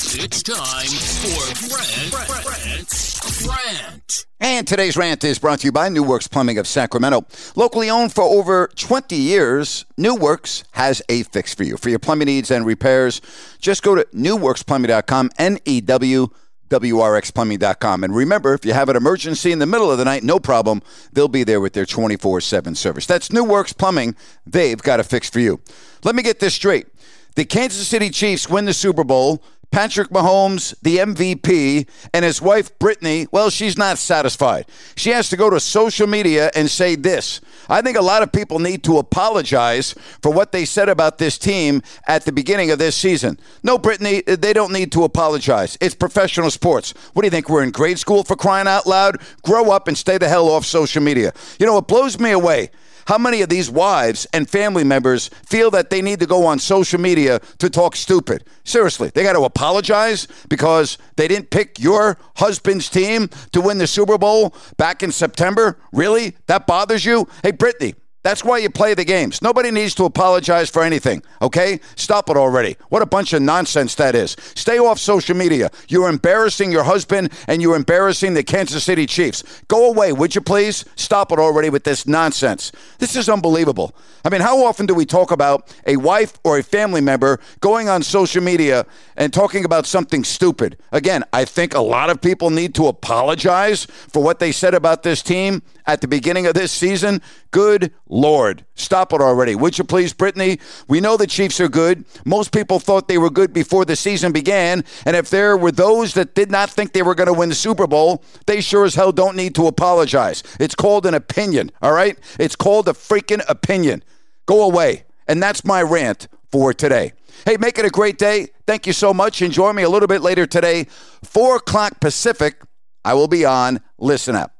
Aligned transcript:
It's 0.00 0.44
time 0.44 0.86
for 0.86 1.68
Grant, 1.68 2.44
Grant's 2.44 3.44
Rant. 3.44 4.26
And 4.38 4.64
today's 4.64 4.96
rant 4.96 5.24
is 5.24 5.40
brought 5.40 5.58
to 5.58 5.66
you 5.66 5.72
by 5.72 5.88
New 5.88 6.04
Works 6.04 6.28
Plumbing 6.28 6.56
of 6.56 6.68
Sacramento. 6.68 7.26
Locally 7.56 7.90
owned 7.90 8.12
for 8.12 8.22
over 8.22 8.68
20 8.76 9.16
years, 9.16 9.86
New 9.96 10.14
Works 10.14 10.62
has 10.72 11.02
a 11.08 11.24
fix 11.24 11.52
for 11.52 11.64
you. 11.64 11.76
For 11.76 11.88
your 11.88 11.98
plumbing 11.98 12.26
needs 12.26 12.52
and 12.52 12.64
repairs, 12.64 13.20
just 13.58 13.82
go 13.82 13.96
to 13.96 14.04
newwrxplumbing.com, 14.14 15.30
N 15.36 15.58
E 15.64 15.80
W 15.80 16.28
W 16.68 17.00
R 17.00 17.16
X 17.16 17.32
plumbing.com. 17.32 18.04
And 18.04 18.14
remember, 18.14 18.54
if 18.54 18.64
you 18.64 18.74
have 18.74 18.88
an 18.88 18.94
emergency 18.94 19.50
in 19.50 19.58
the 19.58 19.66
middle 19.66 19.90
of 19.90 19.98
the 19.98 20.04
night, 20.04 20.22
no 20.22 20.38
problem. 20.38 20.80
They'll 21.12 21.26
be 21.26 21.42
there 21.42 21.60
with 21.60 21.72
their 21.72 21.86
24 21.86 22.40
7 22.40 22.76
service. 22.76 23.06
That's 23.06 23.32
New 23.32 23.42
Works 23.42 23.72
Plumbing. 23.72 24.14
They've 24.46 24.80
got 24.80 25.00
a 25.00 25.02
fix 25.04 25.28
for 25.28 25.40
you. 25.40 25.60
Let 26.04 26.14
me 26.14 26.22
get 26.22 26.38
this 26.38 26.54
straight. 26.54 26.86
The 27.34 27.44
Kansas 27.44 27.86
City 27.86 28.10
Chiefs 28.10 28.48
win 28.48 28.64
the 28.64 28.74
Super 28.74 29.04
Bowl. 29.04 29.42
Patrick 29.70 30.08
Mahomes, 30.08 30.74
the 30.82 30.98
MVP, 30.98 31.88
and 32.14 32.24
his 32.24 32.40
wife, 32.40 32.76
Brittany, 32.78 33.26
well, 33.30 33.50
she's 33.50 33.76
not 33.76 33.98
satisfied. 33.98 34.66
She 34.96 35.10
has 35.10 35.28
to 35.28 35.36
go 35.36 35.50
to 35.50 35.60
social 35.60 36.06
media 36.06 36.50
and 36.54 36.70
say 36.70 36.96
this. 36.96 37.40
I 37.68 37.82
think 37.82 37.96
a 37.96 38.02
lot 38.02 38.22
of 38.22 38.32
people 38.32 38.58
need 38.58 38.82
to 38.84 38.98
apologize 38.98 39.94
for 40.22 40.32
what 40.32 40.52
they 40.52 40.64
said 40.64 40.88
about 40.88 41.18
this 41.18 41.36
team 41.36 41.82
at 42.06 42.24
the 42.24 42.32
beginning 42.32 42.70
of 42.70 42.78
this 42.78 42.96
season. 42.96 43.38
No, 43.62 43.76
Brittany, 43.76 44.22
they 44.22 44.54
don't 44.54 44.72
need 44.72 44.90
to 44.92 45.04
apologize. 45.04 45.76
It's 45.80 45.94
professional 45.94 46.50
sports. 46.50 46.94
What 47.12 47.22
do 47.22 47.26
you 47.26 47.30
think? 47.30 47.48
We're 47.48 47.62
in 47.62 47.70
grade 47.70 47.98
school 47.98 48.24
for 48.24 48.36
crying 48.36 48.68
out 48.68 48.86
loud? 48.86 49.18
Grow 49.42 49.70
up 49.70 49.86
and 49.86 49.98
stay 49.98 50.16
the 50.16 50.28
hell 50.28 50.48
off 50.48 50.64
social 50.64 51.02
media. 51.02 51.32
You 51.60 51.66
know, 51.66 51.76
it 51.76 51.86
blows 51.86 52.18
me 52.18 52.30
away. 52.30 52.70
How 53.08 53.16
many 53.16 53.40
of 53.40 53.48
these 53.48 53.70
wives 53.70 54.26
and 54.34 54.46
family 54.46 54.84
members 54.84 55.28
feel 55.46 55.70
that 55.70 55.88
they 55.88 56.02
need 56.02 56.20
to 56.20 56.26
go 56.26 56.44
on 56.44 56.58
social 56.58 57.00
media 57.00 57.40
to 57.56 57.70
talk 57.70 57.96
stupid? 57.96 58.44
Seriously, 58.64 59.10
they 59.14 59.22
got 59.22 59.32
to 59.32 59.44
apologize 59.44 60.28
because 60.50 60.98
they 61.16 61.26
didn't 61.26 61.48
pick 61.48 61.80
your 61.80 62.18
husband's 62.36 62.90
team 62.90 63.30
to 63.52 63.62
win 63.62 63.78
the 63.78 63.86
Super 63.86 64.18
Bowl 64.18 64.54
back 64.76 65.02
in 65.02 65.10
September? 65.10 65.78
Really? 65.90 66.36
That 66.48 66.66
bothers 66.66 67.06
you? 67.06 67.26
Hey, 67.42 67.52
Brittany. 67.52 67.94
That's 68.24 68.44
why 68.44 68.58
you 68.58 68.68
play 68.68 68.94
the 68.94 69.04
games. 69.04 69.40
Nobody 69.40 69.70
needs 69.70 69.94
to 69.94 70.04
apologize 70.04 70.68
for 70.68 70.82
anything, 70.82 71.22
okay? 71.40 71.78
Stop 71.94 72.28
it 72.28 72.36
already. 72.36 72.76
What 72.88 73.00
a 73.00 73.06
bunch 73.06 73.32
of 73.32 73.42
nonsense 73.42 73.94
that 73.94 74.16
is. 74.16 74.36
Stay 74.56 74.78
off 74.78 74.98
social 74.98 75.36
media. 75.36 75.70
You're 75.88 76.08
embarrassing 76.08 76.72
your 76.72 76.82
husband 76.82 77.32
and 77.46 77.62
you're 77.62 77.76
embarrassing 77.76 78.34
the 78.34 78.42
Kansas 78.42 78.82
City 78.82 79.06
Chiefs. 79.06 79.44
Go 79.68 79.88
away, 79.88 80.12
would 80.12 80.34
you 80.34 80.40
please? 80.40 80.84
Stop 80.96 81.30
it 81.30 81.38
already 81.38 81.70
with 81.70 81.84
this 81.84 82.08
nonsense. 82.08 82.72
This 82.98 83.14
is 83.14 83.28
unbelievable. 83.28 83.94
I 84.24 84.30
mean, 84.30 84.40
how 84.40 84.64
often 84.64 84.86
do 84.86 84.94
we 84.94 85.06
talk 85.06 85.30
about 85.30 85.72
a 85.86 85.96
wife 85.96 86.38
or 86.42 86.58
a 86.58 86.62
family 86.62 87.00
member 87.00 87.38
going 87.60 87.88
on 87.88 88.02
social 88.02 88.42
media 88.42 88.84
and 89.16 89.32
talking 89.32 89.64
about 89.64 89.86
something 89.86 90.24
stupid? 90.24 90.76
Again, 90.90 91.22
I 91.32 91.44
think 91.44 91.72
a 91.72 91.80
lot 91.80 92.10
of 92.10 92.20
people 92.20 92.50
need 92.50 92.74
to 92.74 92.88
apologize 92.88 93.84
for 93.84 94.22
what 94.22 94.40
they 94.40 94.50
said 94.50 94.74
about 94.74 95.04
this 95.04 95.22
team 95.22 95.62
at 95.86 96.00
the 96.00 96.08
beginning 96.08 96.46
of 96.46 96.54
this 96.54 96.72
season. 96.72 97.22
Good 97.50 97.94
Lord. 98.08 98.64
Stop 98.74 99.12
it 99.12 99.20
already. 99.20 99.54
Would 99.54 99.78
you 99.78 99.84
please, 99.84 100.12
Brittany? 100.12 100.58
We 100.88 101.00
know 101.00 101.16
the 101.16 101.26
Chiefs 101.26 101.60
are 101.60 101.68
good. 101.68 102.04
Most 102.24 102.52
people 102.52 102.78
thought 102.78 103.08
they 103.08 103.18
were 103.18 103.30
good 103.30 103.52
before 103.52 103.84
the 103.84 103.96
season 103.96 104.32
began. 104.32 104.84
And 105.04 105.14
if 105.16 105.30
there 105.30 105.56
were 105.56 105.72
those 105.72 106.14
that 106.14 106.34
did 106.34 106.50
not 106.50 106.70
think 106.70 106.92
they 106.92 107.02
were 107.02 107.14
going 107.14 107.26
to 107.26 107.32
win 107.32 107.48
the 107.50 107.54
Super 107.54 107.86
Bowl, 107.86 108.24
they 108.46 108.60
sure 108.60 108.84
as 108.84 108.94
hell 108.94 109.12
don't 109.12 109.36
need 109.36 109.54
to 109.56 109.66
apologize. 109.66 110.42
It's 110.58 110.74
called 110.74 111.06
an 111.06 111.14
opinion, 111.14 111.70
all 111.82 111.92
right? 111.92 112.18
It's 112.38 112.56
called 112.56 112.88
a 112.88 112.92
freaking 112.92 113.42
opinion. 113.48 114.02
Go 114.46 114.62
away. 114.62 115.04
And 115.26 115.42
that's 115.42 115.64
my 115.64 115.82
rant 115.82 116.28
for 116.50 116.72
today. 116.72 117.12
Hey, 117.44 117.56
make 117.58 117.78
it 117.78 117.84
a 117.84 117.90
great 117.90 118.18
day. 118.18 118.48
Thank 118.66 118.86
you 118.86 118.92
so 118.92 119.12
much. 119.14 119.42
Enjoy 119.42 119.72
me 119.72 119.82
a 119.82 119.88
little 119.88 120.08
bit 120.08 120.22
later 120.22 120.46
today, 120.46 120.84
4 121.22 121.56
o'clock 121.56 122.00
Pacific. 122.00 122.62
I 123.04 123.14
will 123.14 123.28
be 123.28 123.44
on 123.44 123.80
Listen 123.98 124.34
Up. 124.34 124.54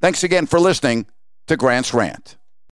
Thanks 0.00 0.24
again 0.24 0.46
for 0.46 0.58
listening 0.58 1.06
to 1.46 1.56
Grant's 1.56 1.94
Rant. 1.94 2.36